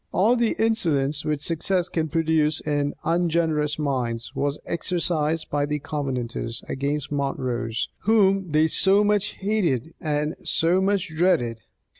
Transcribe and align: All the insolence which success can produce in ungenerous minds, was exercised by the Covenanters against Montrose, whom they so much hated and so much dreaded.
All 0.11 0.35
the 0.35 0.55
insolence 0.57 1.23
which 1.23 1.43
success 1.43 1.87
can 1.87 2.09
produce 2.09 2.59
in 2.61 2.95
ungenerous 3.03 3.77
minds, 3.77 4.33
was 4.33 4.57
exercised 4.65 5.51
by 5.51 5.67
the 5.67 5.77
Covenanters 5.77 6.63
against 6.67 7.11
Montrose, 7.11 7.87
whom 7.99 8.49
they 8.49 8.65
so 8.65 9.03
much 9.03 9.33
hated 9.33 9.93
and 10.01 10.33
so 10.41 10.81
much 10.81 11.09
dreaded. 11.09 11.59